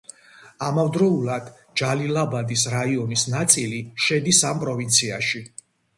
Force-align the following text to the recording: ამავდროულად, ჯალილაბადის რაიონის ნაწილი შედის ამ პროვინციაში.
ამავდროულად, 0.67 1.51
ჯალილაბადის 1.81 2.63
რაიონის 2.77 3.27
ნაწილი 3.35 3.83
შედის 4.07 4.41
ამ 4.53 4.65
პროვინციაში. 4.65 5.45